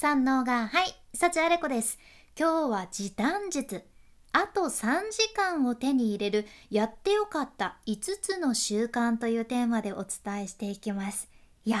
[0.00, 1.98] 三能がはい幸あれ子です。
[2.34, 3.84] 今日は時短術。
[4.32, 11.28] あと3時間を手に入れるやってよかった5つの習慣というテーマでお伝えしていきます。
[11.66, 11.80] いや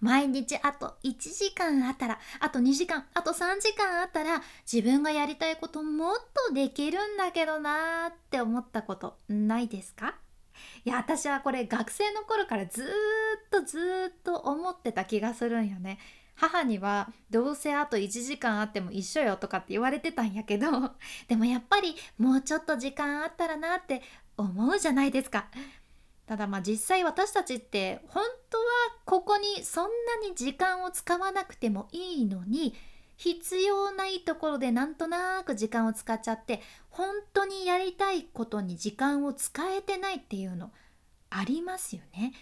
[0.00, 6.16] 毎日あと1時間あったらあと2時間あと3時間あったら自分がやりたいこともっ
[6.48, 10.16] とできるんだけどなーって思ったことないですか？
[10.84, 12.88] いや私はこれ学生の頃からずーっ
[13.50, 15.98] とずーっと思ってた気がするんよね。
[16.42, 20.66] 母にはどうせあと1時間あっても一緒よとかって言われてたんやけど
[21.28, 24.02] でもやっぱりもうちょっと時間あったらなって
[24.36, 25.46] 思うじゃないですか。
[26.26, 28.64] ただまあ実際私たちって本当は
[29.04, 32.74] ここにそんなに時間を使わなくてもいいのに
[33.16, 40.72] 必要ないところでなんとなく時間を使っちゃって本当にやりたいことに時間を使えてないっていうの
[41.30, 42.32] ありますよね。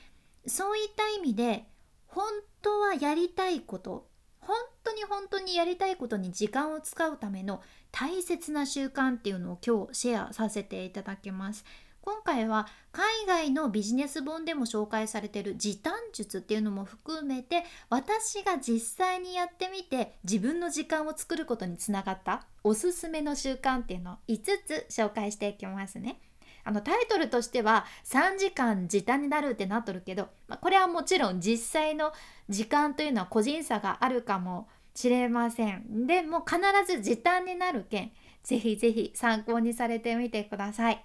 [0.46, 1.66] そういった意味で
[2.10, 2.24] 本
[2.62, 4.08] 当はやりたいこと
[4.40, 11.64] 本当に本当にやりたいことに時間を使うための大切な習慣っていうのを今日シェアさせていただきます。
[12.02, 26.18] 今回は海外のビジネス本でも紹介されてる時短術っていうのも含めて私が実際にやってみて自分の時間を作ることにつながったおすすめの習慣っていうのを5つ紹介していきますね。
[26.64, 32.12] あのタイトルとしては3時間時短になるってなっとるけど、まあ、これはもちろん実際の
[32.48, 36.06] 時間というのは個人差があるかもしれません。
[36.06, 41.04] でも必ず時短になる件ぜひぜひ参考にされてみてください。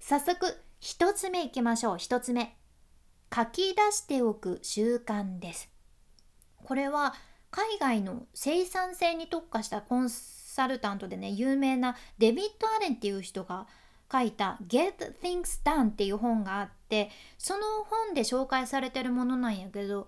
[0.00, 0.46] 早速
[0.80, 2.56] 1つ目いきましょう1つ目
[3.34, 5.68] 書き出しておく習慣です
[6.62, 7.14] これは
[7.50, 13.66] 海外の生産性に特化したコンサルタントでね有名なデビッド・アレンっていう人が
[14.10, 20.06] 書いた「Get Things Done」っていう本があってその本で紹介されてるものなんやけど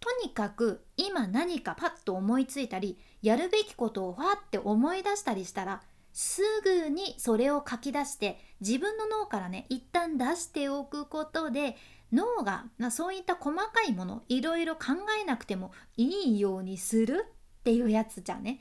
[0.00, 11.76] とにかく今何かパッと思いついたりやるべきことをわって思い出したりしたらすぐにそれを書き出して自分の脳からね一旦出しておくことで
[12.12, 17.26] 脳が、まあ、そういった細かいものいろいろ考えなくてもいいようにする
[17.60, 18.60] っていうやつじゃね。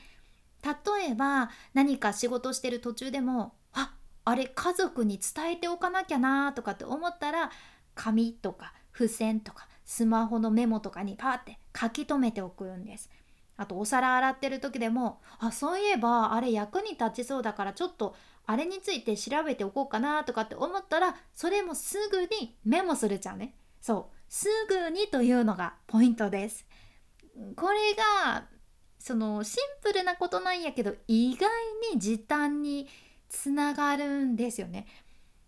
[0.64, 3.56] 例えば何か仕事してる途中でも
[4.24, 7.52] あれ家族に伝えておかなきゃなとかって思ったら
[7.96, 13.10] 紙とか付箋とかスマホのメモとかにパーって書き留めておくんです。
[13.58, 18.16] あとお皿洗ってる時でもあそういえばあれ役に立ちそうだからちょっと
[18.48, 26.66] あれについて調べておこうかなとかって思ったらそれもすぐにメモするじゃんねそうすぐにというのがポイントです
[27.56, 27.94] これ
[28.24, 28.46] が
[28.98, 31.50] そのシンプルなことなんやけど意外
[31.94, 32.88] に時短に
[33.32, 34.86] つながるんですよね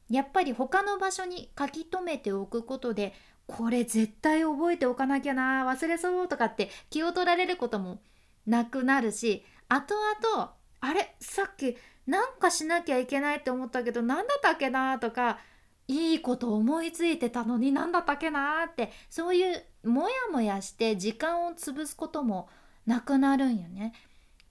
[0.10, 3.14] やっぱり他の場所に書き留めておくことで
[3.46, 8.00] これ絶対覚えておかなきゃな忘れそうとかって気を取られることも
[8.48, 11.16] なくなるし後々あれ？
[11.20, 11.76] さっき
[12.08, 15.40] なんかしなきゃいけないって思ったけど何だったっけなとか
[15.88, 22.48] いいこと思いついてたのに何だったっけなってそういうモヤモヤして時間を潰すことも
[22.86, 23.94] なくなるんよね。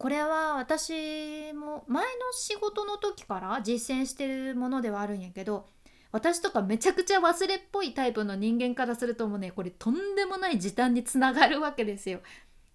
[0.03, 5.69] これは私も前の仕事の時から実践してるものではあるんやけど
[6.11, 12.19] 私とかめちゃくちゃ忘れっぽいタイプの人間からするともうねこれとんでもない時短につながるわけですよ。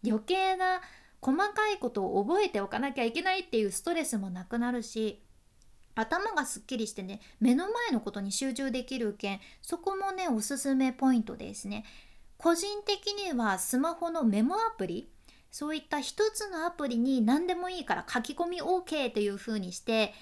[0.05, 0.79] 余計な
[1.19, 5.21] 細かいことを覚えておかなきゃいけないっていうストレスもなくなるし
[5.95, 11.83] 頭がすっきりしてね目の前のことに集中できる件そこもねおすすめポイントですね。
[12.37, 15.09] 個人的にはスマホのメモアプリ
[15.57, 20.13] そういった一つのアプリに何でもいいから書き込み OK っていう風にして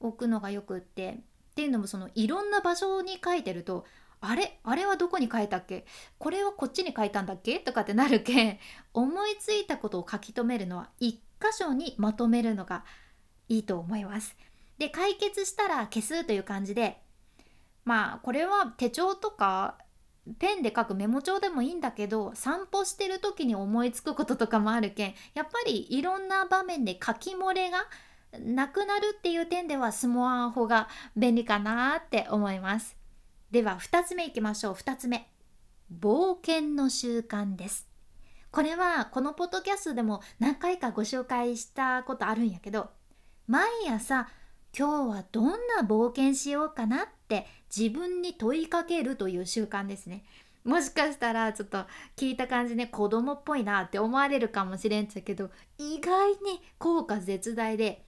[0.00, 3.84] おくのがよくってっていうのもそのいろんな場所に書いてると
[4.20, 4.58] あれ？
[4.64, 5.86] あれはどこに書いたっけ？
[6.18, 7.60] これはこっちに書いたんだっけ？
[7.60, 8.58] とかってなるけん
[8.92, 12.84] 思いついたことを書き留めるのは一箇所にまとめるのが
[13.48, 14.34] いいと思います。
[14.78, 17.00] で解決したら消すという感じで
[17.84, 19.78] まあこれは手帳とか
[20.38, 27.86] ペンで書くメモ帳でもいいんだけど散歩してる時に思いつくこととかもあるけんやっぱりいろんな場面で書き漏れが
[28.40, 32.96] なくなるっていう点ではスマホが便利かなって思います。
[33.50, 34.74] では2つ目いきましょう。
[34.74, 35.28] 2つ目。
[35.94, 37.92] 冒険の習慣です。
[38.50, 42.90] これはこのポッドキャストでも何回かご紹介したことあるんやけど
[43.46, 44.28] 毎朝
[44.78, 50.24] 今日はどんな冒険しようかなって自分に問いかけるという習慣ですね。
[50.64, 51.84] もしかしたらちょっと
[52.16, 58.04] 聞いた感じね子供っぽいなって思われるかもしれんちゃけど意外に効果絶大で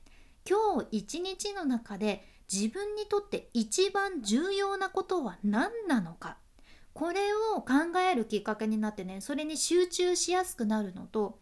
[0.49, 6.37] 今日一日の中で自分にとって一番重要なことは何なのか
[6.93, 7.21] これ
[7.57, 11.39] を考えるきっかけになってねそれに集中しやすくなるのと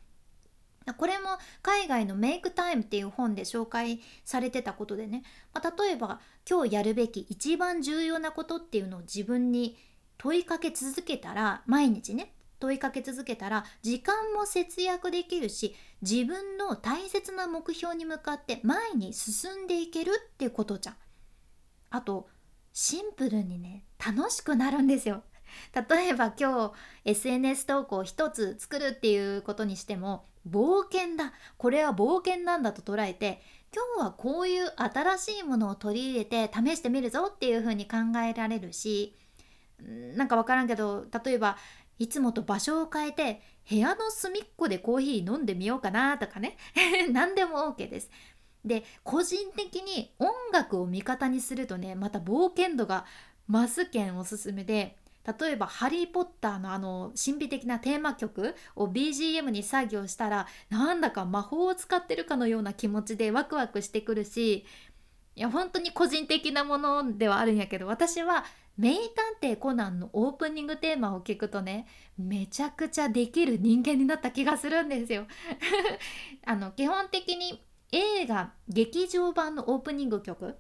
[0.97, 5.23] これも海外のメイクタイムっていう本で紹介されてたことでね、
[5.55, 9.77] まあ、例えば今日やるべき一番重要なことっていうのを自分に
[10.19, 20.97] 問いかけ続けたら毎日ね問いかけ続けたら時間も節約できるし自分の大切な目標に向かって前に進んでいけるっていうことじゃん。
[21.91, 22.29] あと
[22.73, 25.25] シンプルにね楽しくなるんですよ。
[25.75, 26.73] 例えば今
[27.05, 33.43] 日 SNS 投稿一つ作るっていうことにしても冒険だこれは冒険なんだと捉えて
[33.75, 39.17] 今日はこういう新しいものを取り入れて試してみるぞっていうふうに考えられるし
[40.17, 41.57] なんか分からんけど例えば
[41.99, 46.57] いつもと場所を変えて部屋の隅っこでコーヒー飲んでみようかなとかね
[47.13, 48.11] 何でも OK です。
[48.65, 53.07] で個人的に音楽を味方にするとねまた冒険度が
[53.49, 54.97] 増すけんおすすめで
[55.41, 64.65] 例えば「ハリー・ポッター」のあの神秘的なテーマ曲を BGM に作業したらなんだか魔法を使ってるかのような気持ちでワクワクしてくるし
[65.35, 68.45] いや本当に個人的なものではあるんやけど私は
[68.77, 69.01] 名探
[69.41, 71.87] 偵コナンのオープニングテーマを聞くとね
[72.19, 75.27] めちゃくちゃできる人間になった気がするんですよ。
[76.45, 80.57] あの基本的に映画劇場版のオープニング曲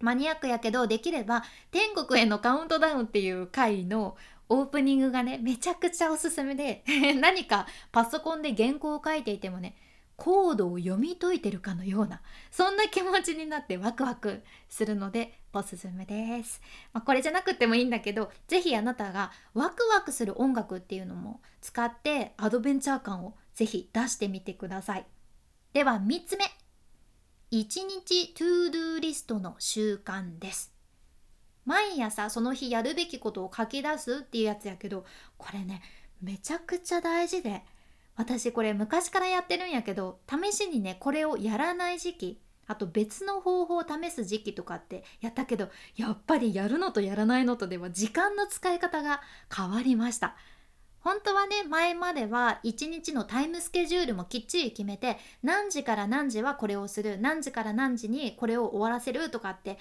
[0.00, 4.16] マニアックやけどできれば「天国へのカウントダウン」っていう回の
[4.48, 6.84] オープニングがねめちゃくちゃおすすめで
[7.20, 9.74] 何かパソコンで原稿を書いていてもね
[10.16, 16.60] コードを読み解いてるかのようなそんな気持ちになってワクワクするのでおすすめです、
[16.92, 25.06] まあ、これじゃなくてもいいんだけど是非あなたがワクワクする音楽っていうのも使ってアドベンチャー感を是非出してみてください。
[25.72, 26.44] では3つ目。
[27.52, 30.74] 1日トゥードゥリストの習慣です。
[31.64, 35.04] 毎朝その日やるべきことを書き出すっていうやつやけど
[35.38, 35.80] これね
[36.20, 37.62] めちゃくちゃ大事で
[38.16, 49.20] 私これ昔からやってるんやけど試しにねこれをやらない時期あと別の方法を試す時期とかってやったけどやっぱりやるのとやらないのとでは時間の使い方が
[49.54, 50.36] 変わりました。
[51.06, 59.78] 本当はね前までは1日のタイムスケジュールもきっちり決めて何時から何時はこれをする何時から何時にこれを終わらせるとかって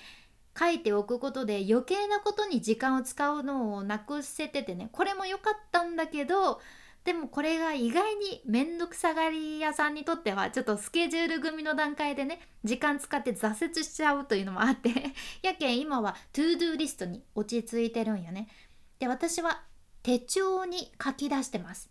[0.56, 6.62] 書いておくことで余計なことに時間を使うのをなくせててねこれも良かったんだけど
[7.06, 14.92] でもこれが意外に面倒くさがり屋さんにとってはちょっとスケジュール組みの段階でね時間使って挫折しちゃうというのもあって
[15.42, 18.48] やけん今は ToDo リストに落ち着いてるんやね。
[19.00, 19.64] で私は
[20.06, 21.90] 手帳に書き出してます。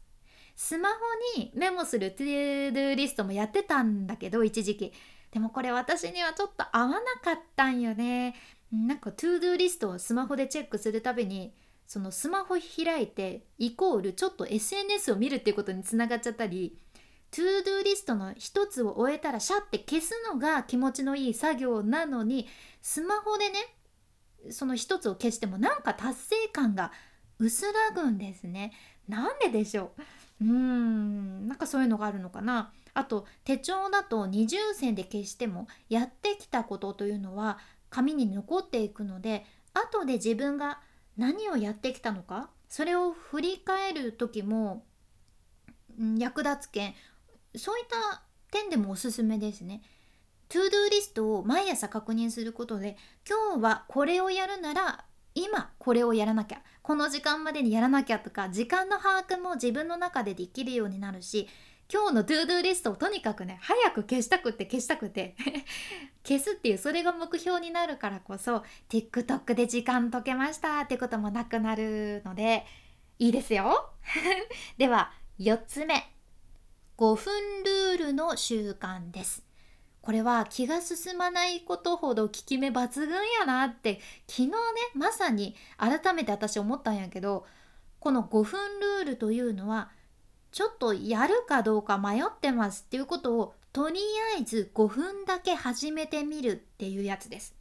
[0.55, 0.95] スマホ
[1.37, 4.93] にメモする ToDo リストもやってたんだけど一時期。
[5.33, 8.37] でもこれ私にはちょっと合わなかったんよね。
[8.71, 11.57] なんか ToDo リストをスマホでチェックするたびに
[11.89, 16.79] そのスマホ開いてイコールちょっと SNS を見るっていうことにつながっちゃったり
[17.33, 22.47] ToDo リストの一つを終えたらシャッて消すのが気持ちのいい作業なのに
[22.81, 23.55] スマホでね
[24.51, 26.93] その一つを消してもなんか達成感が
[27.39, 28.73] 薄らぐんですね。
[29.09, 29.93] なんででしょ
[30.41, 30.45] う？
[30.45, 37.59] うんなんかそういうのがあるのかなあと手帳だと二重線で消してもやってきたことというのは
[37.91, 39.45] 紙に残っていくので
[39.75, 40.81] 後で自分が
[41.17, 44.85] 何をやってきたのかそれを振り返る時も、
[46.19, 46.95] 役立つけん
[47.57, 49.83] そういった点でもおすすめですね。
[50.49, 52.97] ToDo リストを毎朝確認することで
[53.29, 55.05] 今日はこれをやるなら
[55.35, 61.49] 今これをやらなきゃこの時間までにやらなきゃとか時間の把握も自分の中でできるようになるし
[61.91, 65.35] 今日の ToDo リストをとにかくね早く消したくって消したくて
[66.29, 72.67] 消すっていうそれが目標になるからこそ TikTok で時間溶けましたってこともなくなるので
[73.19, 73.91] いいですよ。
[74.77, 76.11] では4つ目。
[76.99, 79.43] 5分ルールの習慣です。
[80.05, 83.09] これは気が進まないことほど効き目抜群
[83.41, 84.51] やなって昨日ね
[84.95, 87.47] まさに改めて私思ったんやけど
[88.01, 89.89] この5分ルールというのは
[90.53, 93.99] ちょっとやるかどうか迷ってますっていうことをとり
[94.37, 97.55] あえず5分だけ始めてみるっていうやつです。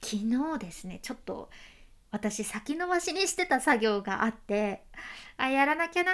[0.00, 1.50] 昨日ですねちょっと
[2.12, 4.84] 私先延ばしにしてた作業があって
[5.36, 6.12] あやらなきゃな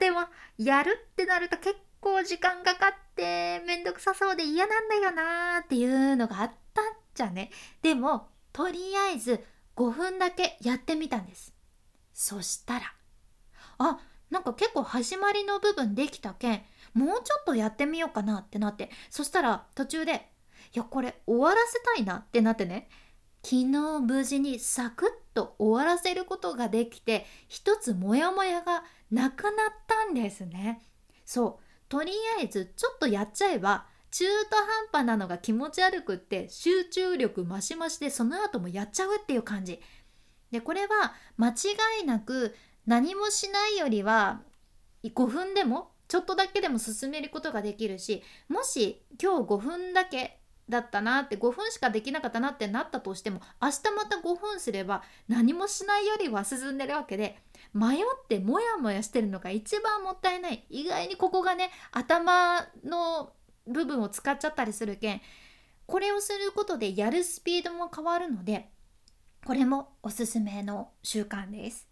[0.00, 0.22] でも
[0.58, 7.50] やるってなると結構時間かかってめんどくさそうで嫌なんだよなっていうのがあったんじゃね。
[7.82, 9.44] でもとりあえず
[9.76, 11.54] 5分だけやってみたんです。
[12.12, 12.92] そしたら
[13.78, 13.98] あ
[14.30, 16.62] なんか結構始まりの部分できたけん
[16.94, 18.90] もうちょっとやってみようかなってなって。
[19.10, 20.28] そしたら途中で
[20.74, 22.88] いやこれ終わらせたいなってなってね。
[23.42, 23.66] 昨日
[24.00, 29.52] 無事にサクッと終わらせることができて一つモヤモヤがなくなっ
[29.86, 30.82] たんですね。
[31.24, 31.67] そう。
[31.88, 39.80] とりあえずちょっとやっちゃえば中途半端なのが気持ち悪くって集中力増し増しでその後もやっちゃうっていう感じ。
[40.50, 41.54] でこれは間違
[42.02, 42.54] いなく
[42.86, 44.40] 何もしないよりは
[45.04, 57.38] 5分でもちょっとだけでも進めることができるしもし今日5分だけだったなって5分しかできなかったなってなったとしても明日また5分すれば何もしないよりは進んでるわけで
[57.74, 60.64] 迷ってモヤモヤしてるのが一番もったいない。
[60.70, 63.32] 意外にここがね頭の
[63.66, 65.20] 部分を使っちゃったりするけん
[65.86, 68.70] これをすることでやるスピードも変わるので
[69.44, 71.86] これもおすすめの習慣です。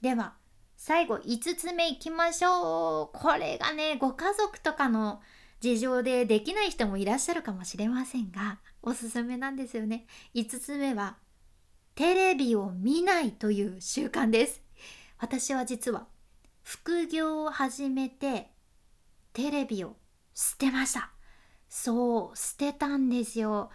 [0.00, 0.34] では
[0.76, 3.18] 最後5つ目いきましょう。
[3.18, 5.20] これがねご家族とかの
[5.60, 10.06] 事情でできない人もいらっしゃるかもしれませんがおすすめなんですよね。
[10.34, 11.16] 5つ目は
[11.94, 14.65] テレビを見ないという習慣です。
[15.18, 16.06] 私は実は
[16.62, 18.50] 副業を始めて
[19.32, 19.96] テレビを
[20.34, 21.10] 捨てました
[21.68, 23.70] そう捨てたんですよ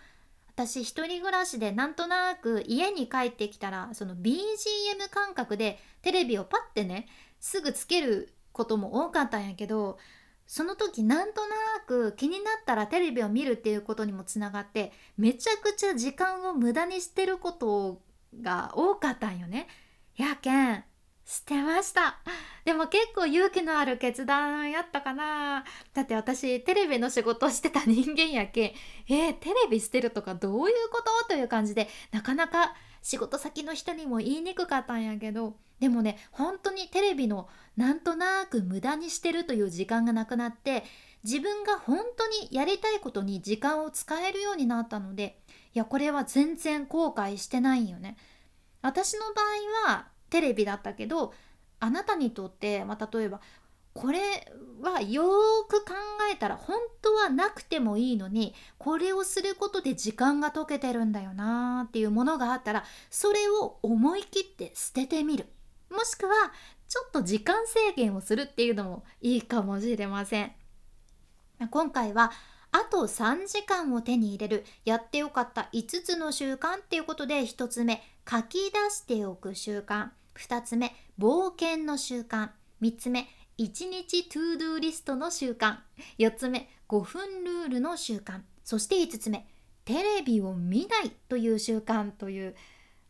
[0.48, 7.08] 私一人暮らしでなんとなく家に帰ってきたらその BGM 感覚でテレビをパッてね
[7.40, 9.98] すぐつけることも多かったんやけど
[10.46, 11.56] その時なんとな
[11.88, 18.02] く気になったらテレビを見るっていうことにもつながってめちゃくちゃ時間を無駄にしてること
[18.42, 19.68] が多かったんよね。
[20.18, 20.84] やけん
[21.32, 22.18] 捨てました。
[22.66, 25.64] でも結構勇気のある決断やったかな。
[25.94, 28.76] だって私テレビの仕事してた人間やけ
[29.08, 31.30] えー、テレビ捨てるとかどういうこと？
[31.30, 35.56] という感じでなかなか仕事先の人にも言いにくかったんやけど。
[35.80, 37.48] でもね本当にテレビの
[37.78, 40.84] なんとなく無駄にしてるという時間がなくなって
[41.24, 45.40] 自分が本当にやりたいことに時間を使えるようになったので
[45.74, 48.18] いやこれは全然後悔してないんよね。
[48.84, 49.42] 私の場
[49.88, 51.34] 合はテレビだったけど
[51.80, 53.42] あなたにとって、まあ、例えば
[53.94, 54.20] これ
[54.82, 55.26] はよー
[55.70, 55.94] く考
[56.32, 65.46] えたら本当はなくてもいいのにこれをすることで時間が解けてるんだよなーっていうものがあったらそれを思い切って捨ててみる。
[65.90, 66.32] もしくは
[66.88, 70.54] ちょっと時間制限をするっていうのもいいかもしれません。
[71.70, 72.32] 今回は
[72.72, 80.10] あと3時間を手に入れるやってよかった5つの習慣っていうことで1つ目書き出しておく習慣。
[80.36, 82.50] 2つ目冒険の習慣。
[82.82, 85.78] 3つ目1日 ToDo リストの習慣。
[86.18, 88.42] 4つ目5分ルールの習慣。
[88.64, 89.46] そして5つ目
[89.86, 92.56] テレビを見ないという習慣という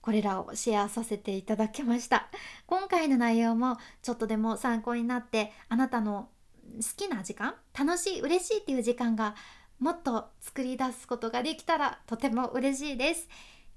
[0.01, 2.27] これらをシェアさせていただきました。
[2.65, 6.29] 今回の内容もちょっとでも参考になってあなたの
[6.77, 9.35] 好きな時間楽しい嬉しいっていう時間が
[9.79, 13.27] もっと作り出すことができたらとても嬉しいです。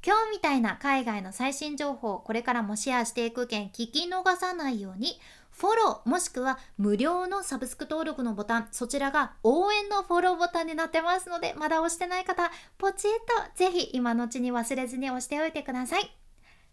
[0.06, 5.18] 今日みたいな海外の最新情報これからもシェアしていく件聞き逃さないように
[5.50, 16.14] フォローもしくは無料のサブスク登録のボタンそちらが応援のフォローボタンになってますのでまだ押してない方ポチッとぜひ今のうちに忘れずに押しておいてください。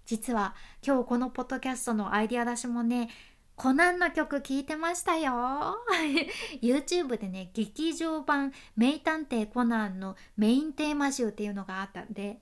[0.06, 3.10] 実は今日このポッドキャストのアイディア出しもね
[3.56, 5.78] コナンの曲聴いてましたよ。
[6.62, 12.42] YouTube でね劇場版名探偵コナンのメインテーマ集っていうのがあったんで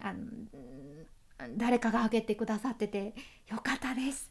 [0.00, 0.20] あの
[1.56, 3.14] 誰かがあげてくださってて
[3.48, 4.30] よかったです。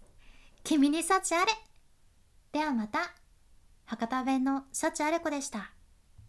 [0.64, 1.52] 君に幸あれ。
[2.52, 3.00] ではまた。
[3.86, 5.72] 博多弁の幸あれ子でした。